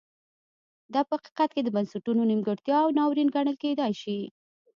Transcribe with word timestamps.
دا 0.93 1.01
په 1.09 1.15
حقیقت 1.19 1.49
کې 1.53 1.61
د 1.63 1.69
بنسټونو 1.75 2.21
نیمګړتیا 2.29 2.77
او 2.83 2.89
ناورین 2.97 3.29
ګڼل 3.35 3.55
کېدای 3.63 3.93
شي. 4.01 4.19